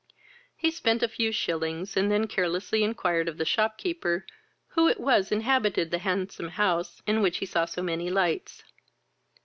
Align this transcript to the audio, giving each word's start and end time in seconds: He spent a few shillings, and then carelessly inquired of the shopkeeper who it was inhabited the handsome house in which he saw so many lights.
He 0.55 0.71
spent 0.71 1.03
a 1.03 1.07
few 1.07 1.31
shillings, 1.31 1.95
and 1.95 2.09
then 2.09 2.25
carelessly 2.25 2.83
inquired 2.83 3.29
of 3.29 3.37
the 3.37 3.45
shopkeeper 3.45 4.25
who 4.69 4.87
it 4.87 4.99
was 4.99 5.31
inhabited 5.31 5.91
the 5.91 5.99
handsome 5.99 6.49
house 6.49 7.03
in 7.05 7.21
which 7.21 7.37
he 7.37 7.45
saw 7.45 7.65
so 7.65 7.83
many 7.83 8.09
lights. 8.09 8.63